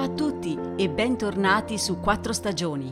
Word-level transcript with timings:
Ciao 0.00 0.12
a 0.12 0.14
tutti 0.14 0.58
e 0.76 0.88
bentornati 0.88 1.76
su 1.76 2.00
Quattro 2.00 2.32
Stagioni. 2.32 2.90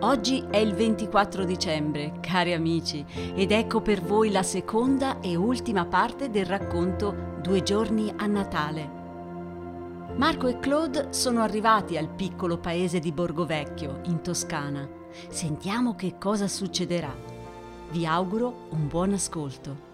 Oggi 0.00 0.44
è 0.50 0.58
il 0.58 0.74
24 0.74 1.42
dicembre, 1.46 2.18
cari 2.20 2.52
amici, 2.52 3.02
ed 3.34 3.50
ecco 3.50 3.80
per 3.80 4.02
voi 4.02 4.30
la 4.30 4.42
seconda 4.42 5.20
e 5.20 5.36
ultima 5.36 5.86
parte 5.86 6.28
del 6.28 6.44
racconto 6.44 7.38
Due 7.40 7.62
giorni 7.62 8.12
a 8.14 8.26
Natale. 8.26 8.90
Marco 10.18 10.46
e 10.46 10.58
Claude 10.58 11.14
sono 11.14 11.40
arrivati 11.40 11.96
al 11.96 12.10
piccolo 12.10 12.58
paese 12.58 12.98
di 12.98 13.10
Borgovecchio, 13.10 14.00
in 14.04 14.20
Toscana. 14.20 14.86
Sentiamo 15.30 15.94
che 15.94 16.18
cosa 16.18 16.46
succederà. 16.46 17.16
Vi 17.90 18.04
auguro 18.04 18.66
un 18.72 18.86
buon 18.86 19.14
ascolto. 19.14 19.93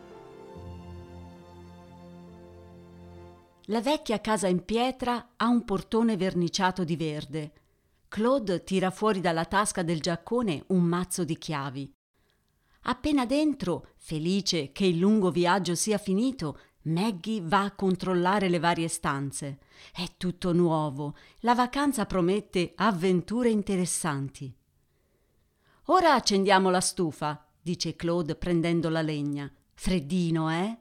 La 3.70 3.80
vecchia 3.80 4.20
casa 4.20 4.48
in 4.48 4.64
pietra 4.64 5.34
ha 5.36 5.46
un 5.46 5.64
portone 5.64 6.16
verniciato 6.16 6.82
di 6.82 6.96
verde. 6.96 7.52
Claude 8.08 8.64
tira 8.64 8.90
fuori 8.90 9.20
dalla 9.20 9.44
tasca 9.44 9.84
del 9.84 10.00
giaccone 10.00 10.64
un 10.68 10.82
mazzo 10.82 11.22
di 11.22 11.38
chiavi. 11.38 11.94
Appena 12.82 13.24
dentro, 13.26 13.90
felice 13.94 14.72
che 14.72 14.86
il 14.86 14.98
lungo 14.98 15.30
viaggio 15.30 15.76
sia 15.76 15.98
finito, 15.98 16.58
Maggie 16.82 17.42
va 17.42 17.62
a 17.62 17.72
controllare 17.72 18.48
le 18.48 18.58
varie 18.58 18.88
stanze. 18.88 19.60
È 19.92 20.04
tutto 20.16 20.52
nuovo, 20.52 21.14
la 21.42 21.54
vacanza 21.54 22.06
promette 22.06 22.72
avventure 22.74 23.50
interessanti. 23.50 24.52
Ora 25.84 26.14
accendiamo 26.14 26.70
la 26.70 26.80
stufa, 26.80 27.46
dice 27.62 27.94
Claude 27.94 28.34
prendendo 28.34 28.88
la 28.88 29.02
legna. 29.02 29.48
Freddino, 29.74 30.50
eh? 30.50 30.76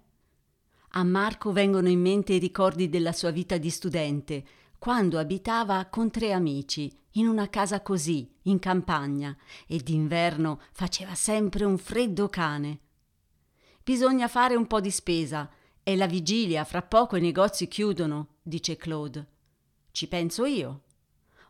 A 0.94 1.04
Marco 1.04 1.52
vengono 1.52 1.88
in 1.88 2.02
mente 2.02 2.34
i 2.34 2.40
ricordi 2.40 2.90
della 2.90 3.12
sua 3.12 3.30
vita 3.30 3.58
di 3.58 3.70
studente, 3.70 4.44
quando 4.80 5.20
abitava 5.20 5.86
con 5.86 6.10
tre 6.10 6.32
amici, 6.32 6.92
in 7.14 7.28
una 7.28 7.48
casa 7.50 7.82
così, 7.82 8.32
in 8.44 8.58
campagna, 8.58 9.36
e 9.68 9.78
d'inverno 9.78 10.62
faceva 10.72 11.14
sempre 11.14 11.64
un 11.66 11.78
freddo 11.78 12.28
cane. 12.30 12.80
Bisogna 13.84 14.28
fare 14.28 14.56
un 14.56 14.66
po' 14.66 14.80
di 14.80 14.90
spesa. 14.90 15.50
È 15.84 15.96
la 15.96 16.08
vigilia, 16.08 16.64
fra 16.64 16.82
poco 16.82 17.16
i 17.18 17.22
negozi 17.22 17.68
chiudono, 17.68 18.36
dice 18.42 18.76
Claude. 18.76 19.28
Ci 19.92 20.08
penso 20.08 20.46
io. 20.46 20.84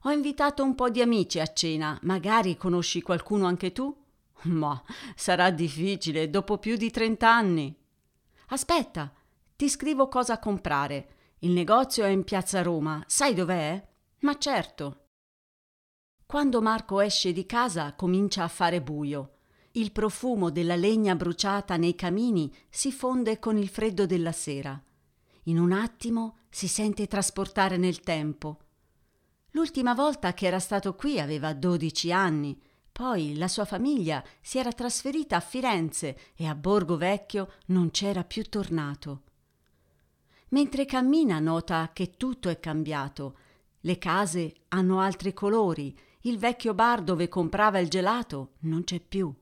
Ho 0.03 0.11
invitato 0.11 0.63
un 0.63 0.75
po' 0.75 0.89
di 0.89 1.01
amici 1.01 1.39
a 1.39 1.51
cena, 1.51 1.97
magari 2.03 2.55
conosci 2.57 3.01
qualcuno 3.01 3.45
anche 3.45 3.71
tu? 3.71 3.95
Ma 4.43 4.81
sarà 5.15 5.49
difficile 5.49 6.29
dopo 6.29 6.57
più 6.57 6.77
di 6.77 6.89
trent'anni. 6.89 7.75
Aspetta, 8.47 9.13
ti 9.59 9.67
scrivo 9.67 10.07
cosa 10.07 10.39
comprare. 10.39 11.33
Il 11.39 11.51
negozio 11.51 12.05
è 12.05 12.07
in 12.07 12.23
piazza 12.23 12.61
Roma. 12.61 13.03
Sai 13.07 13.33
dov'è? 13.33 13.85
Ma 14.19 14.37
certo. 14.37 15.07
Quando 16.25 16.61
Marco 16.61 17.01
esce 17.01 17.33
di 17.33 17.45
casa 17.45 17.93
comincia 17.93 18.45
a 18.45 18.47
fare 18.47 18.81
buio. 18.81 19.39
Il 19.71 19.91
profumo 19.91 20.49
della 20.49 20.77
legna 20.77 21.13
bruciata 21.13 21.75
nei 21.75 21.93
camini 21.93 22.49
si 22.69 22.93
fonde 22.93 23.37
con 23.39 23.57
il 23.57 23.67
freddo 23.67 24.05
della 24.05 24.31
sera. 24.31 24.81
In 25.43 25.59
un 25.59 25.73
attimo 25.73 26.37
si 26.49 26.69
sente 26.69 27.07
trasportare 27.07 27.75
nel 27.75 27.99
tempo. 27.99 28.59
L'ultima 29.51 29.93
volta 29.93 30.33
che 30.33 30.47
era 30.47 30.59
stato 30.59 30.95
qui 30.95 31.19
aveva 31.19 31.51
dodici 31.51 32.13
anni. 32.13 32.57
Poi 32.93 33.35
la 33.35 33.49
sua 33.49 33.65
famiglia 33.65 34.23
si 34.39 34.57
era 34.57 34.71
trasferita 34.71 35.35
a 35.35 35.41
Firenze 35.41 36.17
e 36.37 36.47
a 36.47 36.55
Borgo 36.55 36.95
Vecchio 36.95 37.55
non 37.65 37.91
c'era 37.91 38.23
più 38.23 38.47
tornato. 38.47 39.23
Mentre 40.49 40.85
cammina 40.85 41.39
nota 41.39 41.91
che 41.93 42.11
tutto 42.17 42.49
è 42.49 42.59
cambiato. 42.59 43.37
Le 43.81 43.97
case 43.97 44.55
hanno 44.69 44.99
altri 44.99 45.33
colori, 45.33 45.97
il 46.21 46.37
vecchio 46.37 46.73
bar 46.73 47.01
dove 47.01 47.29
comprava 47.29 47.79
il 47.79 47.87
gelato 47.87 48.53
non 48.61 48.83
c'è 48.83 48.99
più. 48.99 49.33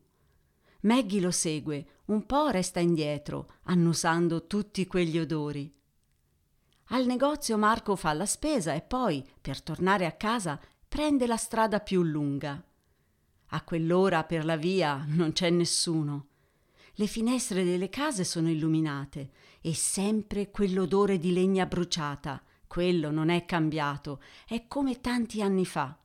Maggie 0.82 1.20
lo 1.20 1.32
segue, 1.32 2.02
un 2.06 2.26
po' 2.26 2.50
resta 2.50 2.80
indietro, 2.80 3.54
annusando 3.64 4.46
tutti 4.46 4.86
quegli 4.86 5.18
odori. 5.18 5.74
Al 6.90 7.06
negozio 7.06 7.58
Marco 7.58 7.96
fa 7.96 8.14
la 8.14 8.26
spesa 8.26 8.74
e 8.74 8.82
poi, 8.82 9.26
per 9.42 9.62
tornare 9.62 10.06
a 10.06 10.14
casa, 10.14 10.60
prende 10.88 11.26
la 11.26 11.36
strada 11.36 11.80
più 11.80 12.04
lunga. 12.04 12.64
A 13.48 13.64
quell'ora 13.64 14.24
per 14.24 14.46
la 14.46 14.56
via 14.56 15.04
non 15.08 15.34
c'è 15.34 15.50
nessuno. 15.50 16.28
Le 17.00 17.06
finestre 17.06 17.64
delle 17.64 17.90
case 17.90 18.24
sono 18.24 18.50
illuminate 18.50 19.30
e 19.62 19.76
sempre 19.76 20.50
quell'odore 20.50 21.20
di 21.20 21.32
legna 21.32 21.68
bruciata. 21.68 22.44
Quello 22.66 23.12
non 23.12 23.30
è 23.30 23.46
cambiato, 23.46 24.20
è 24.48 24.66
come 24.68 25.00
tanti 25.00 25.44
anni 25.44 25.64
fa. 25.64 25.96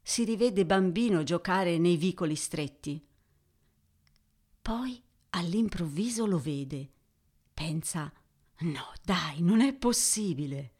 Si 0.00 0.24
rivede 0.24 0.64
bambino 0.64 1.22
giocare 1.22 1.76
nei 1.76 1.98
vicoli 1.98 2.34
stretti. 2.34 3.04
Poi 4.62 5.02
all'improvviso 5.30 6.24
lo 6.24 6.38
vede. 6.38 6.90
Pensa: 7.52 8.10
No, 8.60 8.90
dai, 9.04 9.42
non 9.42 9.60
è 9.60 9.74
possibile. 9.74 10.72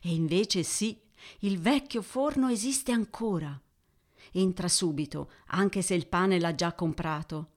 E 0.00 0.14
invece 0.14 0.62
sì, 0.62 0.98
il 1.40 1.60
vecchio 1.60 2.00
forno 2.00 2.48
esiste 2.48 2.92
ancora. 2.92 3.60
Entra 4.32 4.68
subito, 4.68 5.30
anche 5.48 5.82
se 5.82 5.92
il 5.92 6.06
pane 6.06 6.40
l'ha 6.40 6.54
già 6.54 6.72
comprato. 6.72 7.50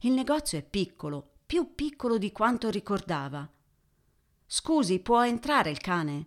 Il 0.00 0.12
negozio 0.12 0.58
è 0.58 0.62
piccolo, 0.62 1.32
più 1.46 1.74
piccolo 1.74 2.18
di 2.18 2.32
quanto 2.32 2.70
ricordava. 2.70 3.48
Scusi, 4.46 5.00
può 5.00 5.24
entrare 5.24 5.70
il 5.70 5.78
cane? 5.78 6.26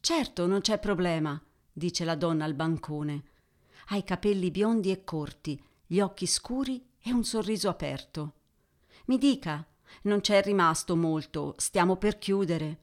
Certo, 0.00 0.46
non 0.46 0.60
c'è 0.60 0.78
problema, 0.78 1.40
dice 1.72 2.04
la 2.04 2.14
donna 2.14 2.44
al 2.44 2.54
bancone. 2.54 3.24
Ha 3.88 3.96
i 3.96 4.04
capelli 4.04 4.50
biondi 4.50 4.90
e 4.90 5.04
corti, 5.04 5.62
gli 5.86 6.00
occhi 6.00 6.26
scuri 6.26 6.84
e 7.00 7.12
un 7.12 7.24
sorriso 7.24 7.68
aperto. 7.68 8.34
Mi 9.06 9.18
dica, 9.18 9.66
non 10.02 10.20
c'è 10.20 10.42
rimasto 10.42 10.96
molto, 10.96 11.54
stiamo 11.58 11.96
per 11.96 12.18
chiudere. 12.18 12.80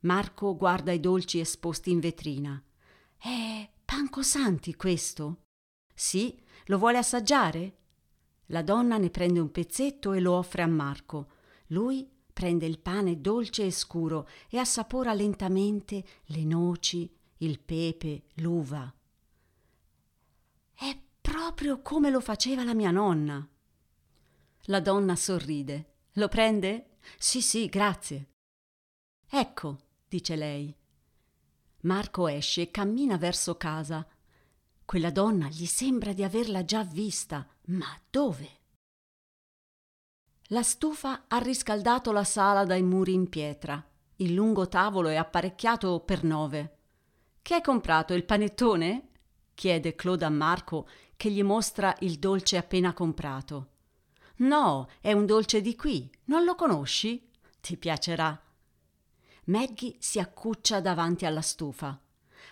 Marco 0.00 0.56
guarda 0.56 0.92
i 0.92 1.00
dolci 1.00 1.40
esposti 1.40 1.90
in 1.90 2.00
vetrina. 2.00 2.62
È 3.16 3.68
panco 3.84 4.22
santi 4.22 4.74
questo? 4.74 5.42
Sì, 5.94 6.40
lo 6.66 6.78
vuole 6.78 6.98
assaggiare? 6.98 7.78
La 8.50 8.62
donna 8.62 8.98
ne 8.98 9.10
prende 9.10 9.40
un 9.40 9.50
pezzetto 9.50 10.12
e 10.12 10.20
lo 10.20 10.32
offre 10.34 10.62
a 10.62 10.66
Marco. 10.66 11.30
Lui 11.68 12.08
prende 12.32 12.66
il 12.66 12.78
pane 12.80 13.20
dolce 13.20 13.64
e 13.64 13.70
scuro 13.70 14.28
e 14.48 14.58
assapora 14.58 15.12
lentamente 15.12 16.04
le 16.26 16.44
noci, 16.44 17.12
il 17.38 17.60
pepe, 17.60 18.24
l'uva. 18.34 18.92
È 20.74 20.98
proprio 21.20 21.80
come 21.80 22.10
lo 22.10 22.20
faceva 22.20 22.64
la 22.64 22.74
mia 22.74 22.90
nonna. 22.90 23.46
La 24.64 24.80
donna 24.80 25.14
sorride. 25.14 25.98
Lo 26.14 26.28
prende? 26.28 26.96
Sì, 27.18 27.40
sì, 27.40 27.66
grazie. 27.66 28.30
Ecco, 29.28 29.78
dice 30.08 30.34
lei. 30.34 30.74
Marco 31.82 32.26
esce 32.26 32.62
e 32.62 32.70
cammina 32.70 33.16
verso 33.16 33.56
casa. 33.56 34.04
Quella 34.84 35.10
donna 35.12 35.48
gli 35.48 35.66
sembra 35.66 36.12
di 36.12 36.24
averla 36.24 36.64
già 36.64 36.82
vista, 36.82 37.46
ma 37.70 37.86
dove? 38.10 38.58
La 40.48 40.62
stufa 40.62 41.24
ha 41.28 41.38
riscaldato 41.38 42.10
la 42.10 42.24
sala 42.24 42.64
dai 42.64 42.82
muri 42.82 43.12
in 43.12 43.28
pietra. 43.28 43.84
Il 44.16 44.34
lungo 44.34 44.68
tavolo 44.68 45.08
è 45.08 45.16
apparecchiato 45.16 46.00
per 46.00 46.24
nove. 46.24 46.78
Che 47.40 47.54
hai 47.54 47.62
comprato, 47.62 48.12
il 48.14 48.24
panettone? 48.24 49.10
chiede 49.54 49.94
Claude 49.94 50.24
a 50.24 50.30
Marco, 50.30 50.88
che 51.16 51.30
gli 51.30 51.42
mostra 51.42 51.94
il 52.00 52.18
dolce 52.18 52.56
appena 52.56 52.92
comprato. 52.92 53.68
No, 54.36 54.88
è 55.00 55.12
un 55.12 55.26
dolce 55.26 55.60
di 55.60 55.76
qui. 55.76 56.10
Non 56.24 56.44
lo 56.44 56.54
conosci? 56.56 57.30
Ti 57.60 57.76
piacerà. 57.76 58.40
Maggie 59.44 59.94
si 59.98 60.18
accuccia 60.18 60.80
davanti 60.80 61.24
alla 61.24 61.42
stufa. 61.42 62.00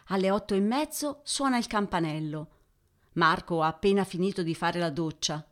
Alle 0.07 0.31
otto 0.31 0.55
e 0.55 0.61
mezzo 0.61 1.21
suona 1.25 1.59
il 1.59 1.67
campanello. 1.67 2.58
Marco 3.19 3.63
ha 3.63 3.67
appena 3.67 4.05
finito 4.05 4.45
di 4.45 4.55
fare 4.55 4.79
la 4.79 4.91
doccia. 4.91 5.45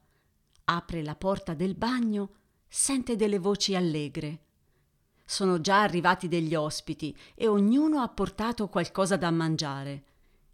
Apre 0.64 1.02
la 1.02 1.16
porta 1.16 1.52
del 1.52 1.74
bagno, 1.74 2.34
sente 2.68 3.16
delle 3.16 3.40
voci 3.40 3.74
allegre. 3.74 4.44
Sono 5.24 5.60
già 5.60 5.82
arrivati 5.82 6.28
degli 6.28 6.54
ospiti 6.54 7.14
e 7.34 7.48
ognuno 7.48 8.00
ha 8.00 8.08
portato 8.08 8.68
qualcosa 8.68 9.16
da 9.16 9.32
mangiare. 9.32 10.04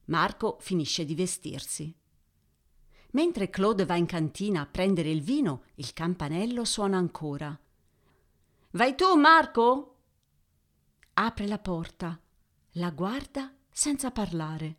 Marco 0.06 0.56
finisce 0.60 1.04
di 1.04 1.14
vestirsi. 1.14 1.94
Mentre 3.10 3.50
Claude 3.50 3.84
va 3.84 3.96
in 3.96 4.06
cantina 4.06 4.62
a 4.62 4.66
prendere 4.66 5.10
il 5.10 5.20
vino, 5.20 5.64
il 5.74 5.92
campanello 5.92 6.64
suona 6.64 6.96
ancora. 6.96 7.56
Vai 8.70 8.94
tu, 8.94 9.14
Marco? 9.16 9.96
Apre 11.12 11.46
la 11.46 11.58
porta, 11.58 12.18
la 12.72 12.90
guarda 12.90 13.54
senza 13.70 14.10
parlare. 14.10 14.76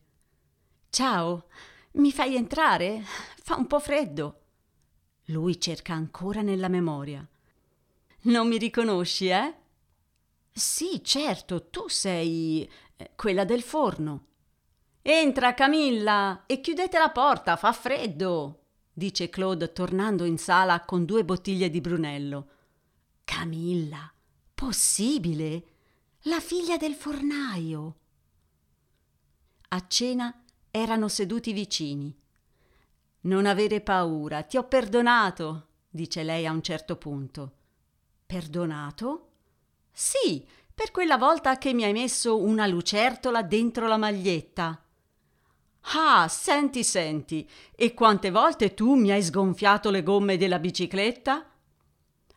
Ciao, 0.89 1.45
mi 1.93 2.11
fai 2.11 2.35
entrare? 2.35 3.03
Fa 3.43 3.55
un 3.55 3.67
po' 3.67 3.79
freddo. 3.79 4.41
Lui 5.27 5.59
cerca 5.59 5.93
ancora 5.93 6.41
nella 6.41 6.67
memoria. 6.67 7.27
Non 8.21 8.47
mi 8.47 8.57
riconosci, 8.57 9.27
eh? 9.27 9.55
Sì, 10.51 11.01
certo, 11.03 11.69
tu 11.69 11.87
sei 11.87 12.69
eh, 12.95 13.11
quella 13.15 13.43
del 13.43 13.61
forno. 13.61 14.27
Entra, 15.01 15.53
Camilla, 15.53 16.43
e 16.45 16.61
chiudete 16.61 16.97
la 16.97 17.09
porta, 17.09 17.57
fa 17.57 17.73
freddo, 17.73 18.65
dice 18.93 19.29
Claude 19.29 19.73
tornando 19.73 20.23
in 20.23 20.37
sala 20.37 20.85
con 20.85 21.05
due 21.05 21.25
bottiglie 21.25 21.69
di 21.69 21.81
Brunello. 21.81 22.47
Camilla, 23.23 24.11
possibile? 24.53 25.63
La 26.21 26.39
figlia 26.39 26.77
del 26.77 26.93
fornaio. 26.93 27.97
A 29.69 29.87
cena 29.87 30.42
erano 30.75 31.07
seduti 31.07 31.53
vicini. 31.53 32.11
Non 33.21 33.45
avere 33.45 33.79
paura, 33.79 34.41
ti 34.41 34.57
ho 34.57 34.63
perdonato, 34.63 35.67
dice 35.87 36.23
lei 36.23 36.47
a 36.47 36.51
un 36.51 36.63
certo 36.63 36.95
punto. 36.95 37.51
Perdonato? 38.25 39.27
Sì, 39.91 40.43
per 40.73 40.89
quella 40.89 41.17
volta 41.17 41.59
che 41.59 41.75
mi 41.75 41.83
hai 41.83 41.93
messo 41.93 42.41
una 42.41 42.65
lucertola 42.65 43.43
dentro 43.43 43.85
la 43.85 43.97
maglietta. 43.97 44.83
Ah, 45.93 46.27
senti, 46.27 46.83
senti, 46.83 47.47
e 47.75 47.93
quante 47.93 48.31
volte 48.31 48.73
tu 48.73 48.95
mi 48.95 49.11
hai 49.11 49.21
sgonfiato 49.21 49.91
le 49.91 50.01
gomme 50.01 50.37
della 50.37 50.57
bicicletta? 50.57 51.51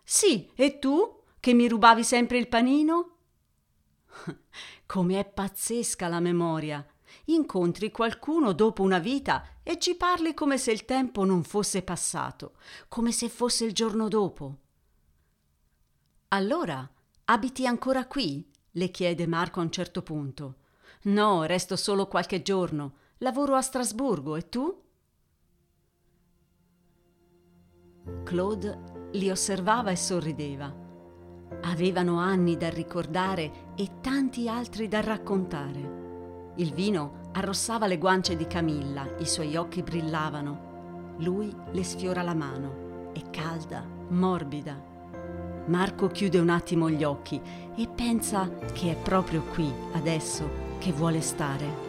Sì, 0.04 0.50
e 0.54 0.78
tu, 0.78 1.22
che 1.40 1.54
mi 1.54 1.66
rubavi 1.68 2.04
sempre 2.04 2.36
il 2.36 2.48
panino? 2.48 3.16
Come 4.84 5.24
pazzesca 5.24 6.06
la 6.08 6.20
memoria. 6.20 6.86
Incontri 7.24 7.90
qualcuno 7.90 8.52
dopo 8.52 8.82
una 8.82 8.98
vita 8.98 9.44
e 9.62 9.78
ci 9.78 9.96
parli 9.96 10.34
come 10.34 10.58
se 10.58 10.72
il 10.72 10.84
tempo 10.84 11.24
non 11.24 11.42
fosse 11.42 11.82
passato, 11.82 12.54
come 12.88 13.12
se 13.12 13.28
fosse 13.28 13.64
il 13.64 13.72
giorno 13.72 14.08
dopo. 14.08 14.58
Allora, 16.28 16.88
abiti 17.24 17.66
ancora 17.66 18.06
qui? 18.06 18.48
le 18.76 18.90
chiede 18.90 19.26
Marco 19.26 19.60
a 19.60 19.62
un 19.62 19.70
certo 19.70 20.02
punto. 20.02 20.56
No, 21.04 21.44
resto 21.44 21.76
solo 21.76 22.06
qualche 22.06 22.42
giorno. 22.42 22.94
Lavoro 23.18 23.54
a 23.54 23.62
Strasburgo 23.62 24.36
e 24.36 24.48
tu? 24.48 24.82
Claude 28.24 29.10
li 29.12 29.30
osservava 29.30 29.90
e 29.90 29.96
sorrideva. 29.96 30.84
Avevano 31.62 32.18
anni 32.18 32.56
da 32.56 32.68
ricordare 32.68 33.72
e 33.76 34.00
tanti 34.00 34.48
altri 34.48 34.88
da 34.88 35.00
raccontare. 35.00 36.05
Il 36.58 36.72
vino 36.72 37.24
arrossava 37.32 37.86
le 37.86 37.98
guance 37.98 38.34
di 38.34 38.46
Camilla, 38.46 39.06
i 39.18 39.26
suoi 39.26 39.56
occhi 39.56 39.82
brillavano. 39.82 41.14
Lui 41.18 41.54
le 41.70 41.84
sfiora 41.84 42.22
la 42.22 42.32
mano. 42.32 43.10
È 43.12 43.20
calda, 43.28 43.84
morbida. 44.08 44.74
Marco 45.66 46.06
chiude 46.06 46.38
un 46.38 46.48
attimo 46.48 46.88
gli 46.88 47.04
occhi 47.04 47.38
e 47.76 47.86
pensa 47.94 48.48
che 48.72 48.92
è 48.92 48.96
proprio 48.96 49.42
qui, 49.52 49.70
adesso, 49.92 50.48
che 50.78 50.92
vuole 50.92 51.20
stare. 51.20 51.84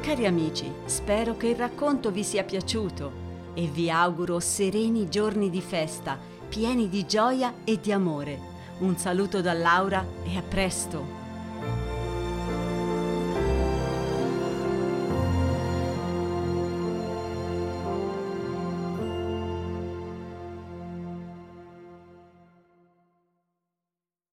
Cari 0.00 0.26
amici, 0.26 0.70
spero 0.84 1.36
che 1.36 1.48
il 1.48 1.56
racconto 1.56 2.12
vi 2.12 2.22
sia 2.22 2.44
piaciuto 2.44 3.22
e 3.54 3.66
vi 3.66 3.90
auguro 3.90 4.38
sereni 4.38 5.08
giorni 5.08 5.50
di 5.50 5.60
festa, 5.60 6.16
pieni 6.48 6.88
di 6.88 7.04
gioia 7.04 7.52
e 7.64 7.80
di 7.80 7.90
amore. 7.90 8.53
Un 8.80 8.96
saluto 8.98 9.40
da 9.40 9.52
Laura 9.52 10.04
e 10.24 10.36
a 10.36 10.42
presto! 10.42 11.23